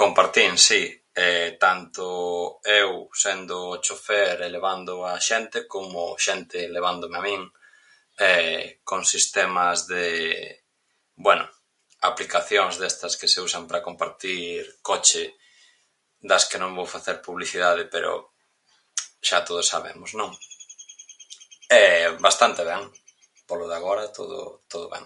[0.00, 0.82] Compartín si,
[1.66, 2.06] tanto
[2.82, 2.90] eu
[3.22, 7.42] sendo chofer e levando a xente como xente levándome a min,
[8.88, 10.06] con sistemas de,
[11.26, 11.44] bueno,
[12.10, 15.24] aplicacións destas que se usan pra compartir coche,
[16.30, 18.10] das que non vou facer publicidade, pero
[19.28, 20.30] xa todos sabemos, non?
[22.26, 22.82] Bastante ben,
[23.48, 24.38] polo de agora todo
[24.72, 25.04] todo ben.